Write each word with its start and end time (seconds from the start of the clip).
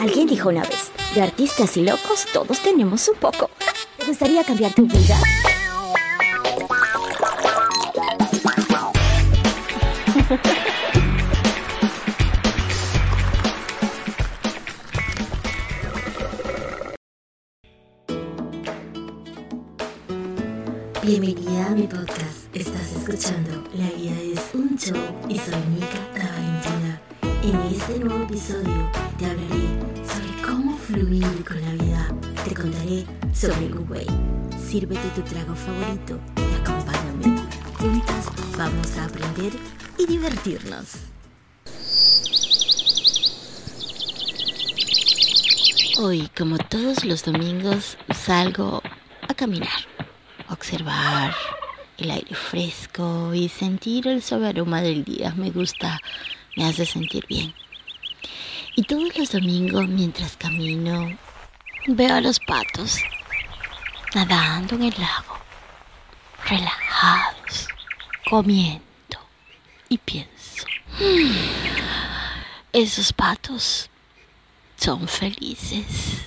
Alguien 0.00 0.26
dijo 0.26 0.48
una 0.48 0.62
vez, 0.62 0.90
de 1.14 1.20
artistas 1.20 1.76
y 1.76 1.82
locos 1.82 2.24
todos 2.32 2.58
tenemos 2.60 3.06
un 3.08 3.16
poco. 3.16 3.50
¿Te 3.98 4.06
gustaría 4.06 4.42
cambiar 4.42 4.72
tu 4.72 4.86
vida? 4.86 5.18
Bienvenida 21.02 21.66
a 21.66 21.70
mi 21.72 21.82
podcast. 21.82 22.56
Estás 22.56 22.92
escuchando 22.92 23.68
La 23.74 23.90
vida 23.90 24.18
es 24.18 24.40
un 24.54 24.78
show 24.78 24.96
y 25.28 25.38
soy 25.38 25.60
Nika 25.74 26.00
Valentina. 26.14 27.02
En 27.42 27.74
este 27.74 27.98
nuevo 27.98 28.24
episodio 28.24 28.90
te 29.18 29.26
hablaré 29.26 29.89
fluir 30.90 31.44
con 31.44 31.60
la 31.60 31.72
vida. 31.84 32.08
Te 32.44 32.54
contaré 32.54 33.06
sobre 33.32 33.68
Google. 33.68 34.06
Sírvete 34.58 35.08
tu 35.14 35.22
trago 35.22 35.54
favorito 35.54 36.18
y 36.36 36.54
acompáñame. 36.60 37.42
Juntas 37.78 38.26
vamos 38.56 38.98
a 38.98 39.04
aprender 39.04 39.52
y 39.98 40.06
divertirnos. 40.06 40.96
Hoy, 45.98 46.30
como 46.36 46.58
todos 46.58 47.04
los 47.04 47.24
domingos, 47.24 47.96
salgo 48.14 48.82
a 49.28 49.34
caminar 49.34 49.68
observar 50.48 51.34
el 51.98 52.10
aire 52.10 52.34
fresco 52.34 53.32
y 53.34 53.48
sentir 53.48 54.08
el 54.08 54.22
suave 54.22 54.48
aroma 54.48 54.82
del 54.82 55.04
día 55.04 55.32
me 55.36 55.50
gusta, 55.50 56.00
me 56.56 56.64
hace 56.64 56.84
sentir 56.86 57.24
bien. 57.28 57.54
Y 58.76 58.82
todos 58.84 59.16
los 59.16 59.32
domingos 59.32 59.88
mientras 59.88 60.36
camino 60.36 61.16
veo 61.86 62.14
a 62.14 62.20
los 62.20 62.38
patos 62.40 62.98
nadando 64.14 64.74
en 64.76 64.84
el 64.84 64.94
lago, 64.98 65.38
relajados, 66.44 67.68
comiendo 68.28 68.84
y 69.88 69.98
pienso, 69.98 70.66
"Mm, 70.98 71.32
esos 72.72 73.12
patos 73.12 73.90
son 74.76 75.06
felices. 75.08 76.22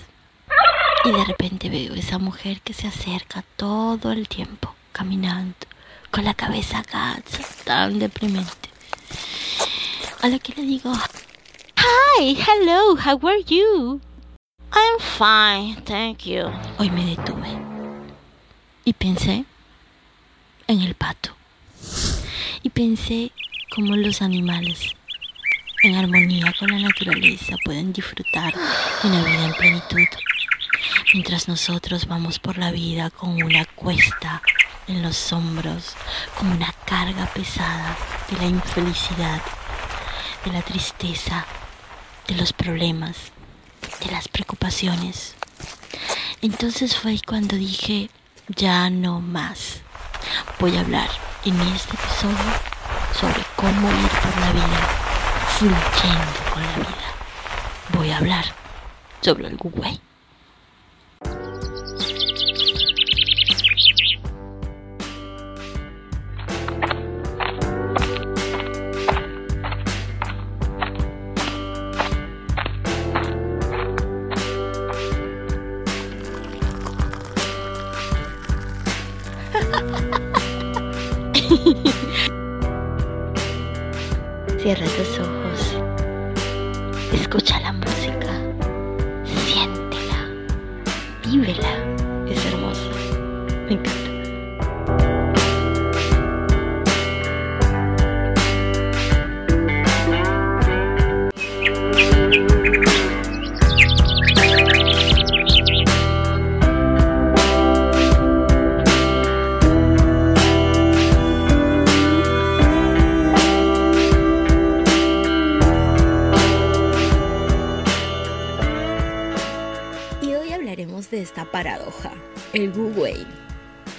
Y 1.05 1.11
de 1.11 1.25
repente 1.25 1.69
veo 1.69 1.95
esa 1.95 2.17
mujer 2.19 2.61
que 2.61 2.73
se 2.73 2.87
acerca 2.87 3.43
todo 3.57 4.11
el 4.11 4.27
tiempo, 4.27 4.75
caminando, 4.91 5.67
con 6.11 6.23
la 6.23 6.33
cabeza 6.33 6.79
agacha, 6.79 7.39
tan 7.65 7.99
deprimente. 7.99 8.69
A 10.21 10.27
la 10.27 10.39
que 10.39 10.53
le 10.53 10.61
digo, 10.61 10.93
Hi, 12.15 12.35
hello, 12.37 12.95
how 12.95 13.17
are 13.27 13.41
you? 13.47 13.99
I'm 14.71 14.99
fine, 14.99 15.81
thank 15.83 16.27
you. 16.27 16.45
Hoy 16.77 16.91
me 16.91 17.15
detuve 17.15 17.49
y 18.85 18.93
pensé 18.93 19.45
en 20.67 20.81
el 20.81 20.93
pato. 20.93 21.31
Y 22.61 22.69
pensé 22.69 23.31
cómo 23.73 23.95
los 23.95 24.21
animales, 24.21 24.93
en 25.81 25.95
armonía 25.95 26.53
con 26.59 26.69
la 26.69 26.77
naturaleza, 26.77 27.55
pueden 27.65 27.91
disfrutar 27.93 28.53
de 28.53 29.07
una 29.07 29.23
vida 29.23 29.45
en 29.45 29.53
plenitud 29.53 30.07
mientras 31.15 31.47
nosotros 31.47 32.05
vamos 32.05 32.37
por 32.37 32.59
la 32.59 32.69
vida 32.69 33.09
con 33.09 33.41
una 33.41 33.65
cuesta 33.65 34.43
en 34.87 35.01
los 35.01 35.33
hombros, 35.33 35.95
como 36.37 36.53
una 36.53 36.71
carga 36.85 37.25
pesada 37.33 37.97
de 38.29 38.37
la 38.37 38.45
infelicidad, 38.45 39.41
de 40.45 40.51
la 40.51 40.61
tristeza, 40.61 41.47
de 42.27 42.35
los 42.35 42.53
problemas, 42.53 43.31
de 44.03 44.11
las 44.11 44.27
preocupaciones. 44.27 45.35
Entonces 46.41 46.95
fue 46.97 47.19
cuando 47.25 47.55
dije, 47.55 48.09
ya 48.47 48.89
no 48.89 49.21
más. 49.21 49.81
Voy 50.59 50.75
a 50.77 50.81
hablar 50.81 51.09
en 51.45 51.59
este 51.61 51.95
episodio 51.95 52.37
sobre 53.19 53.43
cómo 53.55 53.89
ir 53.89 54.09
por 54.09 54.39
la 54.39 54.51
vida 54.51 55.03
fluyendo 55.57 56.53
con 56.53 56.61
la 56.61 56.75
vida. 56.77 57.97
Voy 57.97 58.11
a 58.11 58.17
hablar 58.17 58.45
sobre 59.21 59.47
el 59.47 59.57
Google. 59.57 59.99
Cierra 84.59 84.85
tus 84.85 85.19
ojos. 85.19 85.75
Escucha 87.11 87.59
la 87.59 87.73
música. 87.73 88.31
Siéntela. 89.45 90.29
Vívela. 91.25 91.82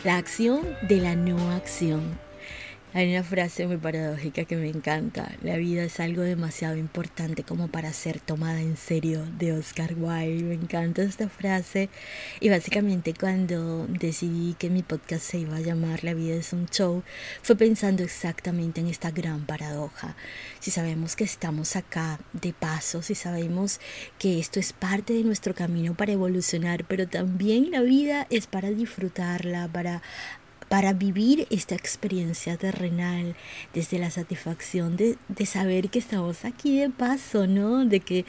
La 0.05 0.17
acción 0.17 0.63
de 0.89 0.99
la 0.99 1.15
no 1.15 1.51
acción. 1.51 2.24
Hay 2.97 3.11
una 3.11 3.25
frase 3.25 3.67
muy 3.67 3.77
paradójica 3.77 4.45
que 4.45 4.55
me 4.55 4.69
encanta. 4.69 5.33
La 5.43 5.57
vida 5.57 5.83
es 5.83 5.99
algo 5.99 6.23
demasiado 6.23 6.77
importante 6.77 7.43
como 7.43 7.67
para 7.67 7.93
ser 7.93 8.21
tomada 8.21 8.61
en 8.61 8.77
serio 8.77 9.27
de 9.37 9.53
Oscar 9.53 9.95
Wilde. 9.99 10.45
Me 10.45 10.55
encanta 10.55 11.03
esta 11.03 11.29
frase. 11.29 11.89
Y 12.39 12.51
básicamente 12.51 13.13
cuando 13.13 13.89
decidí 13.89 14.55
que 14.55 14.71
mi 14.71 14.85
podcast 14.85 15.29
se 15.29 15.39
iba 15.39 15.57
a 15.57 15.61
llamar 15.61 16.05
La 16.05 16.15
vida 16.15 16.37
es 16.37 16.53
un 16.53 16.67
show, 16.67 17.03
fue 17.43 17.57
pensando 17.57 18.05
exactamente 18.05 18.81
en 18.81 18.87
esta 18.87 19.11
gran 19.11 19.45
paradoja. 19.45 20.15
Si 20.61 20.71
sabemos 20.71 21.17
que 21.17 21.25
estamos 21.25 21.75
acá 21.75 22.21
de 22.33 22.53
paso, 22.53 23.03
si 23.03 23.17
sabemos 23.17 23.81
que 24.21 24.39
esto 24.39 24.61
es 24.61 24.73
parte 24.73 25.15
de 25.15 25.25
nuestro 25.25 25.53
camino 25.53 25.97
para 25.97 26.13
evolucionar, 26.13 26.85
pero 26.85 27.09
también 27.09 27.73
la 27.73 27.81
vida 27.81 28.29
es 28.31 28.47
para 28.47 28.71
disfrutarla, 28.71 29.67
para 29.67 30.01
para 30.75 30.93
vivir 30.93 31.47
esta 31.51 31.77
experiencia 31.77 32.57
terrenal 32.57 33.37
desde 33.73 33.97
la 34.01 34.11
satisfacción 34.11 34.97
de, 34.97 35.17
de, 35.29 35.47
saber 35.47 35.89
que 35.89 36.01
estamos 36.01 36.45
aquí 36.45 36.77
de 36.77 36.91
paso, 36.91 37.47
¿no? 37.47 37.85
De 37.85 38.01
que, 38.01 38.25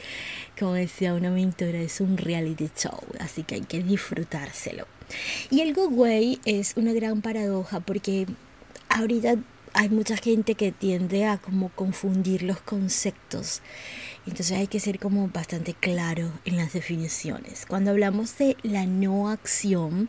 como 0.56 0.74
decía 0.74 1.14
una 1.14 1.30
mentora, 1.30 1.80
es 1.80 2.00
un 2.00 2.16
reality 2.16 2.70
show, 2.76 3.00
así 3.18 3.42
que 3.42 3.56
hay 3.56 3.62
que 3.62 3.82
disfrutárselo. 3.82 4.86
Y 5.50 5.62
el 5.62 5.74
Go 5.74 5.88
Way 5.88 6.38
es 6.44 6.74
una 6.76 6.92
gran 6.92 7.20
paradoja 7.20 7.80
porque 7.80 8.28
ahorita 8.90 9.34
hay 9.72 9.88
mucha 9.88 10.16
gente 10.16 10.54
que 10.54 10.70
tiende 10.70 11.24
a 11.24 11.38
como 11.38 11.70
confundir 11.70 12.44
los 12.44 12.60
conceptos. 12.60 13.60
Entonces 14.24 14.56
hay 14.56 14.68
que 14.68 14.78
ser 14.78 15.00
como 15.00 15.26
bastante 15.26 15.74
claro 15.74 16.30
en 16.44 16.58
las 16.58 16.74
definiciones. 16.74 17.66
Cuando 17.66 17.90
hablamos 17.90 18.38
de 18.38 18.56
la 18.62 18.86
no 18.86 19.30
acción, 19.30 20.08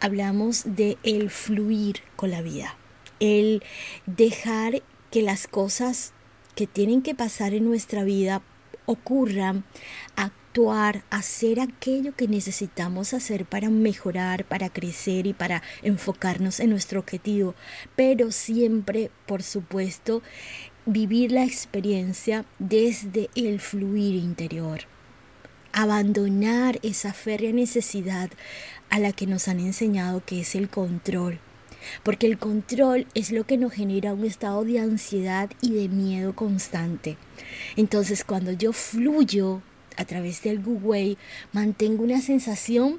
hablamos 0.00 0.64
de 0.64 0.98
el 1.02 1.30
fluir 1.30 2.00
con 2.16 2.30
la 2.30 2.42
vida, 2.42 2.76
el 3.20 3.62
dejar 4.06 4.82
que 5.10 5.22
las 5.22 5.46
cosas 5.46 6.12
que 6.54 6.66
tienen 6.66 7.02
que 7.02 7.14
pasar 7.14 7.54
en 7.54 7.64
nuestra 7.64 8.04
vida 8.04 8.42
ocurran, 8.86 9.64
actuar, 10.16 11.04
hacer 11.10 11.60
aquello 11.60 12.16
que 12.16 12.26
necesitamos 12.26 13.12
hacer 13.14 13.44
para 13.44 13.70
mejorar, 13.70 14.44
para 14.44 14.70
crecer 14.70 15.26
y 15.26 15.34
para 15.34 15.62
enfocarnos 15.82 16.58
en 16.60 16.70
nuestro 16.70 17.00
objetivo, 17.00 17.54
pero 17.96 18.32
siempre, 18.32 19.10
por 19.26 19.42
supuesto, 19.42 20.22
vivir 20.86 21.32
la 21.32 21.44
experiencia 21.44 22.44
desde 22.58 23.28
el 23.34 23.60
fluir 23.60 24.14
interior 24.16 24.80
abandonar 25.80 26.80
esa 26.82 27.12
férrea 27.12 27.52
necesidad 27.52 28.30
a 28.90 28.98
la 28.98 29.12
que 29.12 29.28
nos 29.28 29.46
han 29.46 29.60
enseñado 29.60 30.24
que 30.26 30.40
es 30.40 30.56
el 30.56 30.68
control. 30.68 31.38
Porque 32.02 32.26
el 32.26 32.36
control 32.36 33.06
es 33.14 33.30
lo 33.30 33.44
que 33.44 33.56
nos 33.56 33.74
genera 33.74 34.12
un 34.12 34.24
estado 34.24 34.64
de 34.64 34.80
ansiedad 34.80 35.50
y 35.60 35.74
de 35.74 35.88
miedo 35.88 36.34
constante. 36.34 37.16
Entonces 37.76 38.24
cuando 38.24 38.50
yo 38.50 38.72
fluyo 38.72 39.62
a 39.96 40.04
través 40.04 40.42
del 40.42 40.60
Google 40.60 41.16
mantengo 41.52 42.02
una 42.02 42.20
sensación 42.20 42.98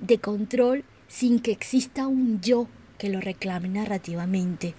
de 0.00 0.18
control 0.18 0.82
sin 1.06 1.38
que 1.38 1.52
exista 1.52 2.08
un 2.08 2.40
yo 2.40 2.66
que 2.98 3.08
lo 3.08 3.20
reclame 3.20 3.68
narrativamente. 3.68 4.74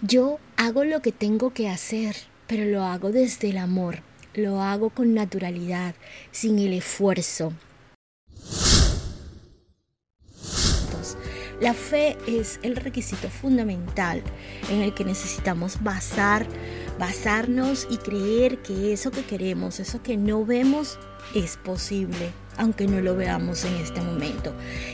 Yo 0.00 0.38
hago 0.56 0.84
lo 0.84 1.02
que 1.02 1.12
tengo 1.12 1.52
que 1.52 1.68
hacer, 1.68 2.16
pero 2.46 2.64
lo 2.64 2.82
hago 2.84 3.12
desde 3.12 3.50
el 3.50 3.58
amor, 3.58 4.00
lo 4.34 4.62
hago 4.62 4.90
con 4.90 5.14
naturalidad, 5.14 5.94
sin 6.30 6.58
el 6.58 6.72
esfuerzo. 6.72 7.52
La 11.60 11.74
fe 11.74 12.16
es 12.26 12.58
el 12.64 12.74
requisito 12.74 13.28
fundamental 13.28 14.20
en 14.68 14.82
el 14.82 14.94
que 14.94 15.04
necesitamos 15.04 15.80
basar, 15.84 16.44
basarnos 16.98 17.86
y 17.88 17.98
creer 17.98 18.58
que 18.62 18.92
eso 18.92 19.12
que 19.12 19.24
queremos, 19.24 19.78
eso 19.78 20.02
que 20.02 20.16
no 20.16 20.44
vemos, 20.44 20.98
es 21.34 21.56
posible 21.56 22.32
aunque 22.56 22.86
no 22.86 23.00
lo 23.00 23.16
veamos 23.16 23.64
en 23.64 23.74
este 23.76 24.00
momento. 24.00 24.52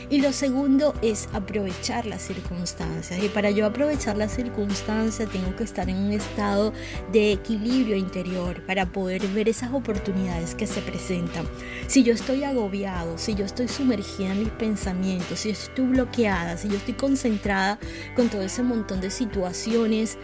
Y 0.09 0.21
lo 0.21 0.31
segundo 0.31 0.93
es 1.01 1.29
aprovechar 1.33 2.05
las 2.05 2.21
circunstancias. 2.21 3.21
Y 3.21 3.29
para 3.29 3.51
yo 3.51 3.65
aprovechar 3.65 4.17
las 4.17 4.33
circunstancias 4.33 5.29
tengo 5.29 5.55
que 5.55 5.63
estar 5.63 5.89
en 5.89 5.97
un 5.97 6.11
estado 6.11 6.73
de 7.11 7.33
equilibrio 7.33 7.95
interior 7.95 8.65
para 8.65 8.85
poder 8.87 9.27
ver 9.27 9.49
esas 9.49 9.73
oportunidades 9.73 10.55
que 10.55 10.67
se 10.67 10.81
presentan. 10.81 11.45
Si 11.87 12.03
yo 12.03 12.13
estoy 12.13 12.43
agobiado, 12.43 13.17
si 13.17 13.35
yo 13.35 13.45
estoy 13.45 13.67
sumergida 13.67 14.31
en 14.31 14.39
mis 14.39 14.49
pensamientos, 14.49 15.39
si 15.39 15.49
estoy 15.49 15.87
bloqueada, 15.87 16.57
si 16.57 16.69
yo 16.69 16.77
estoy 16.77 16.93
concentrada 16.93 17.79
con 18.15 18.29
todo 18.29 18.41
ese 18.41 18.63
montón 18.63 19.01
de 19.01 19.11
situaciones, 19.11 20.17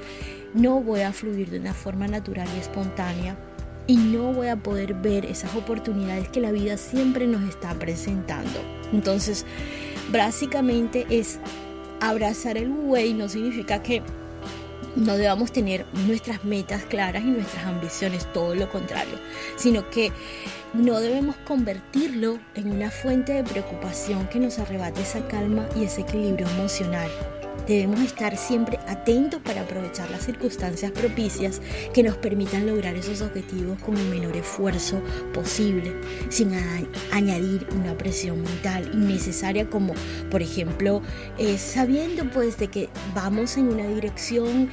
no 0.54 0.82
voy 0.82 1.02
a 1.02 1.12
fluir 1.12 1.50
de 1.50 1.60
una 1.60 1.74
forma 1.74 2.08
natural 2.08 2.48
y 2.56 2.60
espontánea 2.60 3.36
y 3.88 3.98
no 3.98 4.34
voy 4.34 4.48
a 4.48 4.56
poder 4.56 4.94
ver 4.96 5.26
esas 5.26 5.56
oportunidades 5.56 6.30
que 6.30 6.42
la 6.42 6.52
vida 6.52 6.78
siempre 6.78 7.28
nos 7.28 7.48
está 7.48 7.74
presentando. 7.76 8.60
Entonces, 8.92 9.46
básicamente 10.12 11.06
es 11.10 11.40
abrazar 12.00 12.58
el 12.58 12.70
way 12.70 13.14
no 13.14 13.30
significa 13.30 13.82
que 13.82 14.02
no 14.96 15.18
debamos 15.18 15.52
tener 15.52 15.86
nuestras 16.08 16.46
metas 16.46 16.84
claras 16.84 17.24
y 17.24 17.28
nuestras 17.28 17.66
ambiciones, 17.66 18.32
todo 18.32 18.56
lo 18.56 18.70
contrario, 18.70 19.20
sino 19.58 19.90
que 19.90 20.12
no 20.74 21.00
debemos 21.02 21.36
convertirlo 21.46 22.40
en 22.56 22.72
una 22.72 22.90
fuente 22.90 23.34
de 23.34 23.44
preocupación 23.44 24.28
que 24.28 24.40
nos 24.40 24.58
arrebate 24.58 25.02
esa 25.02 25.28
calma 25.28 25.68
y 25.76 25.84
ese 25.84 26.02
equilibrio 26.02 26.48
emocional. 26.48 27.10
Debemos 27.68 28.00
estar 28.02 28.38
siempre 28.38 28.78
atentos 28.88 29.42
para 29.42 29.62
aprovechar 29.62 30.10
las 30.12 30.24
circunstancias 30.24 30.92
propicias 30.92 31.62
que 31.94 32.04
nos 32.04 32.16
permitan 32.18 32.68
lograr 32.68 32.96
esos 32.96 33.22
objetivos 33.22 33.80
con 33.82 33.98
el 33.98 34.08
menor 34.10 34.36
esfuerzo 34.38 35.02
posible, 35.34 35.94
sin 36.30 36.54
añadir 37.12 37.68
una 37.76 37.98
presión 37.98 38.42
mental 38.44 38.90
innecesaria 38.94 39.70
como, 39.70 39.94
por 40.30 40.42
ejemplo, 40.42 41.02
eh, 41.38 41.58
sabiendo 41.58 42.30
pues 42.30 42.58
de 42.58 42.68
que 42.68 42.90
vamos 43.14 43.58
en 43.58 43.70
una 43.70 43.88
dirección 43.88 44.70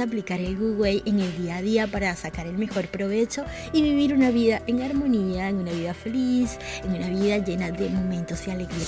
aplicar 0.00 0.40
el 0.40 0.56
Google 0.56 1.02
en 1.04 1.20
el 1.20 1.36
día 1.36 1.56
a 1.56 1.62
día 1.62 1.86
para 1.86 2.14
sacar 2.16 2.46
el 2.46 2.58
mejor 2.58 2.88
provecho 2.88 3.44
y 3.72 3.82
vivir 3.82 4.14
una 4.14 4.30
vida 4.30 4.62
en 4.66 4.82
armonía, 4.82 5.48
en 5.48 5.56
una 5.56 5.72
vida 5.72 5.94
feliz, 5.94 6.58
en 6.84 6.94
una 6.94 7.08
vida 7.08 7.38
llena 7.38 7.70
de 7.70 7.88
momentos 7.88 8.46
y 8.46 8.50
alegría. 8.50 8.86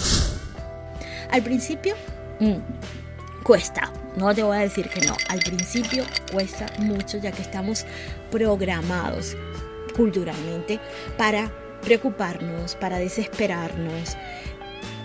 Al 1.30 1.42
principio, 1.42 1.94
mm, 2.40 3.42
cuesta, 3.42 3.92
no 4.16 4.34
te 4.34 4.42
voy 4.42 4.56
a 4.56 4.60
decir 4.60 4.88
que 4.88 5.00
no, 5.00 5.16
al 5.28 5.40
principio 5.40 6.04
cuesta 6.30 6.66
mucho 6.78 7.18
ya 7.18 7.32
que 7.32 7.42
estamos 7.42 7.86
programados 8.30 9.36
culturalmente 9.96 10.80
para 11.16 11.50
preocuparnos, 11.82 12.74
para 12.76 12.98
desesperarnos, 12.98 14.16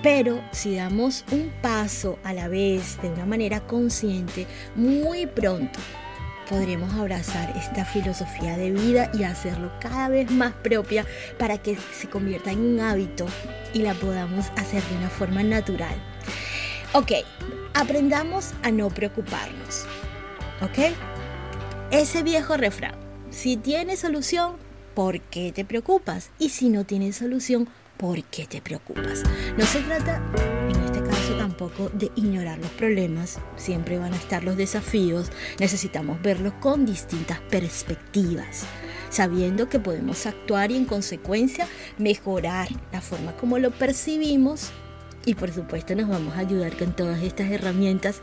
pero 0.09 0.41
si 0.53 0.77
damos 0.77 1.25
un 1.33 1.51
paso 1.61 2.17
a 2.23 2.31
la 2.31 2.47
vez 2.47 2.97
de 3.01 3.09
una 3.09 3.25
manera 3.25 3.59
consciente, 3.59 4.47
muy 4.73 5.25
pronto 5.27 5.81
podremos 6.49 6.93
abrazar 6.93 7.53
esta 7.57 7.83
filosofía 7.83 8.55
de 8.55 8.71
vida 8.71 9.11
y 9.13 9.23
hacerlo 9.23 9.69
cada 9.81 10.07
vez 10.07 10.31
más 10.31 10.53
propia 10.53 11.05
para 11.37 11.57
que 11.57 11.77
se 11.93 12.07
convierta 12.07 12.53
en 12.53 12.59
un 12.59 12.79
hábito 12.79 13.25
y 13.73 13.79
la 13.79 13.95
podamos 13.95 14.45
hacer 14.55 14.81
de 14.81 14.95
una 14.95 15.09
forma 15.09 15.43
natural. 15.43 15.95
Ok, 16.93 17.11
aprendamos 17.73 18.53
a 18.63 18.71
no 18.71 18.89
preocuparnos. 18.89 19.85
¿Ok? 20.61 20.95
Ese 21.91 22.23
viejo 22.23 22.55
refrán, 22.55 22.95
si 23.29 23.57
tienes 23.57 23.99
solución, 23.99 24.55
¿por 24.93 25.19
qué 25.19 25.51
te 25.51 25.65
preocupas? 25.65 26.29
Y 26.39 26.47
si 26.47 26.69
no 26.69 26.85
tienes 26.85 27.17
solución, 27.17 27.67
¿por 27.97 28.23
qué 28.23 28.45
te 28.45 28.61
preocupas? 28.61 29.23
No 29.57 29.65
se 29.65 29.81
trata, 29.81 30.21
en 30.69 30.83
este 30.83 31.01
caso 31.01 31.35
tampoco, 31.37 31.89
de 31.89 32.11
ignorar 32.15 32.59
los 32.59 32.69
problemas. 32.71 33.39
Siempre 33.55 33.97
van 33.97 34.13
a 34.13 34.17
estar 34.17 34.43
los 34.43 34.57
desafíos. 34.57 35.31
Necesitamos 35.59 36.21
verlos 36.21 36.53
con 36.59 36.85
distintas 36.85 37.39
perspectivas 37.49 38.65
sabiendo 39.09 39.69
que 39.69 39.79
podemos 39.79 40.25
actuar 40.25 40.69
y 40.69 40.75
en 40.75 40.83
consecuencia 40.83 41.65
mejorar 41.97 42.67
la 42.91 42.99
forma 42.99 43.31
como 43.37 43.57
lo 43.57 43.71
percibimos 43.71 44.73
y 45.27 45.35
por 45.35 45.51
supuesto 45.51 45.93
nos 45.93 46.07
vamos 46.07 46.37
a 46.37 46.39
ayudar 46.39 46.77
con 46.77 46.95
todas 46.95 47.21
estas 47.21 47.51
herramientas 47.51 48.21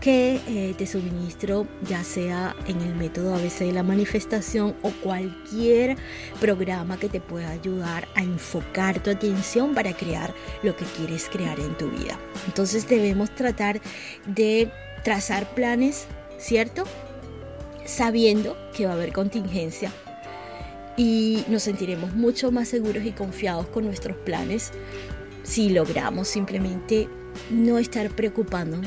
que 0.00 0.40
eh, 0.48 0.74
te 0.76 0.84
suministro, 0.84 1.68
ya 1.88 2.02
sea 2.02 2.56
en 2.66 2.80
el 2.80 2.96
método 2.96 3.36
ABC 3.36 3.60
de 3.60 3.72
la 3.72 3.84
manifestación 3.84 4.74
o 4.82 4.90
cualquier 5.00 5.96
programa 6.40 6.98
que 6.98 7.08
te 7.08 7.20
pueda 7.20 7.50
ayudar 7.50 8.08
a 8.16 8.24
enfocar 8.24 9.00
tu 9.00 9.10
atención 9.10 9.76
para 9.76 9.92
crear 9.92 10.34
lo 10.64 10.74
que 10.76 10.84
quieres 10.96 11.28
crear 11.28 11.60
en 11.60 11.78
tu 11.78 11.88
vida. 11.88 12.18
Entonces 12.48 12.88
debemos 12.88 13.32
tratar 13.32 13.80
de 14.26 14.72
trazar 15.04 15.54
planes, 15.54 16.06
¿cierto? 16.36 16.82
Sabiendo 17.84 18.56
que 18.76 18.86
va 18.86 18.92
a 18.92 18.94
haber 18.94 19.12
contingencia, 19.12 19.92
y 20.96 21.44
nos 21.48 21.62
sentiremos 21.62 22.14
mucho 22.14 22.52
más 22.52 22.68
seguros 22.68 23.04
y 23.04 23.12
confiados 23.12 23.66
con 23.68 23.86
nuestros 23.86 24.18
planes 24.18 24.70
si 25.42 25.70
logramos 25.70 26.28
simplemente 26.28 27.08
no 27.50 27.78
estar 27.78 28.10
preocupando 28.10 28.80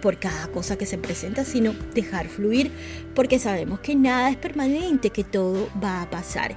por 0.00 0.18
cada 0.18 0.48
cosa 0.48 0.78
que 0.78 0.86
se 0.86 0.98
presenta, 0.98 1.44
sino 1.44 1.74
dejar 1.94 2.28
fluir, 2.28 2.70
porque 3.14 3.38
sabemos 3.38 3.80
que 3.80 3.94
nada 3.94 4.30
es 4.30 4.36
permanente, 4.36 5.10
que 5.10 5.24
todo 5.24 5.68
va 5.82 6.02
a 6.02 6.10
pasar. 6.10 6.56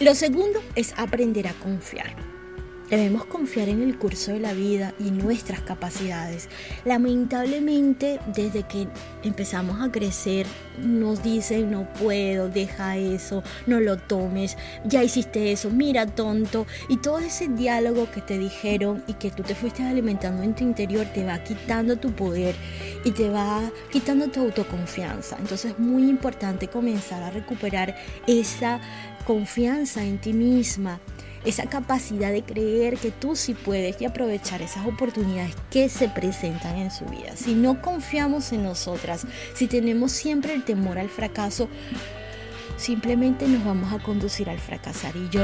Lo 0.00 0.14
segundo 0.14 0.60
es 0.74 0.92
aprender 0.96 1.46
a 1.46 1.54
confiar. 1.54 2.39
Debemos 2.90 3.24
confiar 3.24 3.68
en 3.68 3.82
el 3.82 3.96
curso 3.96 4.32
de 4.32 4.40
la 4.40 4.52
vida 4.52 4.94
y 4.98 5.12
nuestras 5.12 5.60
capacidades. 5.60 6.48
Lamentablemente, 6.84 8.18
desde 8.34 8.64
que 8.64 8.88
empezamos 9.22 9.80
a 9.80 9.92
crecer, 9.92 10.46
nos 10.78 11.22
dicen 11.22 11.70
no 11.70 11.92
puedo, 11.94 12.48
deja 12.48 12.96
eso, 12.96 13.44
no 13.68 13.78
lo 13.78 13.96
tomes, 13.96 14.56
ya 14.84 15.04
hiciste 15.04 15.52
eso, 15.52 15.70
mira 15.70 16.06
tonto. 16.06 16.66
Y 16.88 16.96
todo 16.96 17.20
ese 17.20 17.46
diálogo 17.46 18.10
que 18.10 18.22
te 18.22 18.38
dijeron 18.38 19.04
y 19.06 19.12
que 19.14 19.30
tú 19.30 19.44
te 19.44 19.54
fuiste 19.54 19.84
alimentando 19.84 20.42
en 20.42 20.56
tu 20.56 20.64
interior 20.64 21.06
te 21.14 21.24
va 21.24 21.38
quitando 21.44 21.96
tu 21.96 22.10
poder 22.10 22.56
y 23.04 23.12
te 23.12 23.28
va 23.28 23.70
quitando 23.92 24.28
tu 24.28 24.40
autoconfianza. 24.40 25.36
Entonces 25.38 25.72
es 25.72 25.78
muy 25.78 26.08
importante 26.10 26.66
comenzar 26.66 27.22
a 27.22 27.30
recuperar 27.30 27.94
esa 28.26 28.80
confianza 29.24 30.02
en 30.02 30.18
ti 30.18 30.32
misma 30.32 30.98
esa 31.44 31.66
capacidad 31.66 32.32
de 32.32 32.42
creer 32.42 32.98
que 32.98 33.10
tú 33.10 33.36
sí 33.36 33.54
puedes 33.54 34.00
y 34.00 34.04
aprovechar 34.04 34.62
esas 34.62 34.86
oportunidades 34.86 35.54
que 35.70 35.88
se 35.88 36.08
presentan 36.08 36.76
en 36.76 36.90
su 36.90 37.04
vida. 37.06 37.36
Si 37.36 37.54
no 37.54 37.80
confiamos 37.80 38.52
en 38.52 38.62
nosotras, 38.62 39.26
si 39.54 39.66
tenemos 39.66 40.12
siempre 40.12 40.52
el 40.52 40.64
temor 40.64 40.98
al 40.98 41.08
fracaso, 41.08 41.68
simplemente 42.76 43.48
nos 43.48 43.64
vamos 43.64 43.92
a 43.92 44.02
conducir 44.02 44.50
al 44.50 44.58
fracasar. 44.58 45.16
Y 45.16 45.28
yo... 45.30 45.42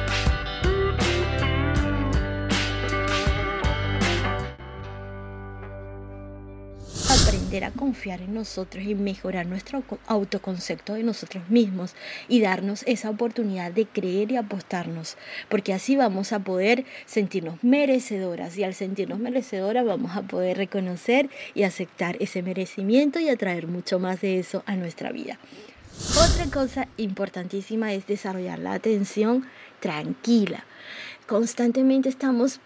a 7.64 7.70
confiar 7.70 8.20
en 8.20 8.34
nosotros 8.34 8.84
y 8.84 8.94
mejorar 8.94 9.46
nuestro 9.46 9.82
autoconcepto 10.06 10.94
de 10.94 11.02
nosotros 11.02 11.48
mismos 11.48 11.94
y 12.28 12.40
darnos 12.40 12.82
esa 12.86 13.10
oportunidad 13.10 13.72
de 13.72 13.86
creer 13.86 14.32
y 14.32 14.36
apostarnos, 14.36 15.16
porque 15.48 15.72
así 15.72 15.96
vamos 15.96 16.32
a 16.32 16.40
poder 16.40 16.84
sentirnos 17.06 17.62
merecedoras 17.62 18.56
y 18.56 18.64
al 18.64 18.74
sentirnos 18.74 19.18
merecedoras 19.18 19.84
vamos 19.84 20.16
a 20.16 20.22
poder 20.22 20.56
reconocer 20.56 21.30
y 21.54 21.62
aceptar 21.62 22.16
ese 22.20 22.42
merecimiento 22.42 23.20
y 23.20 23.28
atraer 23.28 23.66
mucho 23.66 23.98
más 23.98 24.20
de 24.20 24.38
eso 24.38 24.62
a 24.66 24.76
nuestra 24.76 25.12
vida. 25.12 25.38
Otra 26.22 26.46
cosa 26.52 26.88
importantísima 26.98 27.92
es 27.94 28.06
desarrollar 28.06 28.58
la 28.58 28.74
atención 28.74 29.46
tranquila. 29.80 30.64
Constantemente 31.26 32.08
estamos, 32.08 32.60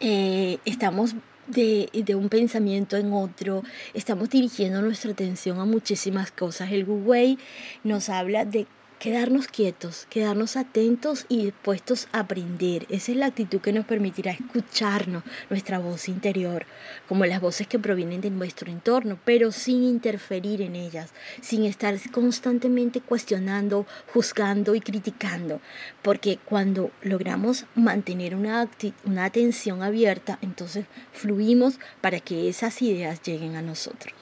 eh, 0.00 0.58
estamos 0.64 1.14
de, 1.46 1.88
de, 1.92 2.14
un 2.14 2.28
pensamiento 2.28 2.96
en 2.96 3.12
otro, 3.12 3.62
estamos 3.94 4.30
dirigiendo 4.30 4.80
nuestra 4.82 5.12
atención 5.12 5.58
a 5.58 5.64
muchísimas 5.64 6.30
cosas. 6.30 6.70
El 6.72 6.84
Wu 6.84 7.36
nos 7.84 8.08
habla 8.08 8.44
de 8.44 8.66
quedarnos 9.02 9.48
quietos, 9.48 10.06
quedarnos 10.10 10.56
atentos 10.56 11.26
y 11.28 11.46
dispuestos 11.46 12.06
a 12.12 12.20
aprender. 12.20 12.86
Esa 12.88 13.10
es 13.10 13.18
la 13.18 13.26
actitud 13.26 13.60
que 13.60 13.72
nos 13.72 13.84
permitirá 13.84 14.30
escucharnos, 14.30 15.24
nuestra 15.50 15.80
voz 15.80 16.08
interior, 16.08 16.66
como 17.08 17.26
las 17.26 17.40
voces 17.40 17.66
que 17.66 17.80
provienen 17.80 18.20
de 18.20 18.30
nuestro 18.30 18.70
entorno, 18.70 19.18
pero 19.24 19.50
sin 19.50 19.82
interferir 19.82 20.62
en 20.62 20.76
ellas, 20.76 21.10
sin 21.40 21.64
estar 21.64 21.98
constantemente 22.12 23.00
cuestionando, 23.00 23.86
juzgando 24.12 24.76
y 24.76 24.80
criticando. 24.80 25.60
Porque 26.02 26.38
cuando 26.44 26.92
logramos 27.02 27.64
mantener 27.74 28.36
una, 28.36 28.70
una 29.04 29.24
atención 29.24 29.82
abierta, 29.82 30.38
entonces 30.42 30.86
fluimos 31.12 31.80
para 32.00 32.20
que 32.20 32.48
esas 32.48 32.80
ideas 32.82 33.20
lleguen 33.20 33.56
a 33.56 33.62
nosotros. 33.62 34.14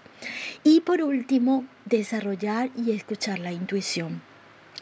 Y 0.64 0.80
por 0.80 1.02
último, 1.02 1.66
desarrollar 1.84 2.70
y 2.78 2.92
escuchar 2.92 3.40
la 3.40 3.52
intuición. 3.52 4.29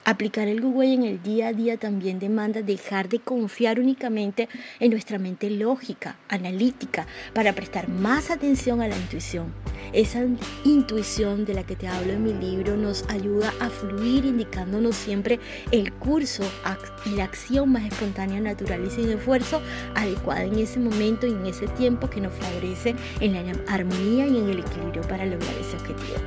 Aplicar 0.09 0.49
el 0.49 0.63
Google 0.63 0.95
en 0.95 1.03
el 1.03 1.23
día 1.23 1.49
a 1.49 1.53
día 1.53 1.77
también 1.77 2.19
demanda 2.19 2.63
dejar 2.63 3.11
de 3.11 3.19
confiar 3.19 3.79
únicamente 3.79 4.49
en 4.81 4.91
nuestra 4.91 5.19
mente 5.19 5.51
lógica, 5.51 6.17
analítica, 6.31 7.07
para 7.35 7.53
prestar 7.53 7.91
más 7.91 8.31
atención 8.31 8.81
a 8.81 8.89
la 8.89 8.97
intuición. 8.97 9.53
Esa 9.93 10.25
intuición 10.65 11.45
de 11.45 11.55
la 11.55 11.65
que 11.65 11.77
te 11.77 11.89
hablo 11.89 12.13
en 12.13 12.23
mi 12.23 12.35
libro 12.35 12.77
nos 12.77 13.05
ayuda 13.09 13.53
a 13.61 13.69
fluir 13.71 14.25
indicándonos 14.25 14.97
siempre 14.97 15.41
el 15.71 15.93
curso 15.95 16.45
y 17.07 17.11
la 17.11 17.25
acción 17.25 17.73
más 17.73 17.85
espontánea, 17.85 18.41
natural 18.41 18.85
y 18.87 18.91
sin 18.91 19.11
esfuerzo 19.11 19.63
adecuada 19.95 20.45
en 20.45 20.59
ese 20.59 20.79
momento 20.79 21.27
y 21.27 21.31
en 21.31 21.47
ese 21.47 21.67
tiempo 21.69 22.09
que 22.11 22.21
nos 22.21 22.33
favorece 22.35 22.95
en 23.21 23.35
la 23.35 23.53
armonía 23.69 24.27
y 24.27 24.39
en 24.39 24.51
el 24.51 24.61
equilibrio 24.61 25.03
para 25.03 25.25
lograr 25.25 25.55
ese 25.61 25.77
objetivo. 25.77 26.19